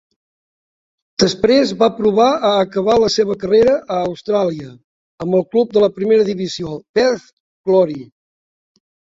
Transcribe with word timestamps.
Després 1.23 1.73
va 1.81 1.89
provar 1.97 2.29
a 2.51 2.53
acabar 2.61 2.95
la 3.03 3.09
seva 3.17 3.35
carrera 3.43 3.75
a 3.97 3.99
Austràlia 4.07 4.71
amb 5.27 5.39
el 5.41 5.45
club 5.53 5.77
de 5.77 5.85
la 5.85 5.91
primera 6.01 6.27
divisió 6.33 6.75
Perth 7.01 7.31
Glory. 7.71 8.01